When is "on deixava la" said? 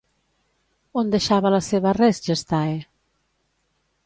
1.01-1.61